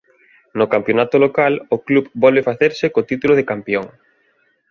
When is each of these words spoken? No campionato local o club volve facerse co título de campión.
No 0.59 0.65
campionato 0.73 1.15
local 1.25 1.53
o 1.73 1.77
club 1.87 2.05
volve 2.23 2.47
facerse 2.49 2.85
co 2.93 3.07
título 3.11 3.33
de 3.35 3.47
campión. 3.51 3.85